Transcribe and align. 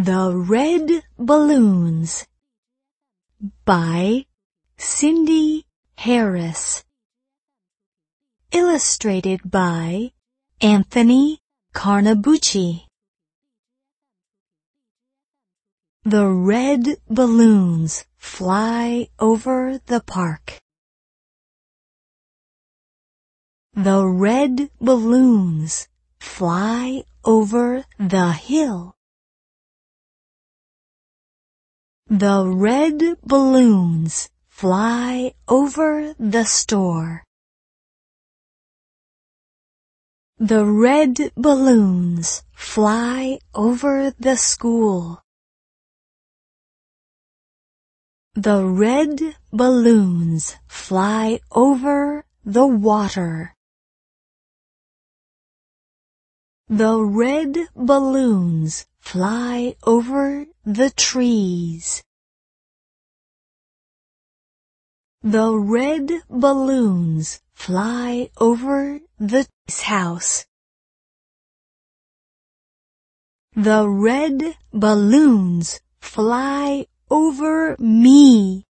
The 0.00 0.32
Red 0.32 1.02
Balloons 1.18 2.28
by 3.64 4.26
Cindy 4.76 5.66
Harris 5.96 6.84
Illustrated 8.52 9.50
by 9.50 10.12
Anthony 10.60 11.40
Carnabucci 11.74 12.86
The 16.04 16.28
red 16.28 16.98
balloons 17.08 18.04
fly 18.18 19.08
over 19.18 19.80
the 19.86 19.98
park. 19.98 20.60
The 23.74 24.06
red 24.06 24.70
balloons 24.80 25.88
fly 26.20 27.02
over 27.24 27.84
the 27.98 28.30
hill. 28.30 28.94
The 32.10 32.48
red 32.48 33.20
balloons 33.22 34.30
fly 34.48 35.34
over 35.46 36.14
the 36.18 36.44
store. 36.44 37.22
The 40.38 40.64
red 40.64 41.32
balloons 41.36 42.44
fly 42.54 43.40
over 43.54 44.12
the 44.18 44.36
school. 44.36 45.20
The 48.32 48.64
red 48.64 49.36
balloons 49.52 50.56
fly 50.66 51.40
over 51.52 52.24
the 52.42 52.66
water. 52.66 53.54
The 56.68 57.02
red 57.04 57.68
balloons 57.76 58.86
fly 59.12 59.74
over 59.84 60.44
the 60.66 60.90
trees. 60.90 62.02
The 65.22 65.56
red 65.56 66.12
balloons 66.28 67.40
fly 67.54 68.28
over 68.36 69.00
the 69.18 69.48
house. 69.82 70.44
The 73.56 73.88
red 73.88 74.58
balloons 74.74 75.80
fly 76.02 76.84
over 77.08 77.76
me. 77.78 78.67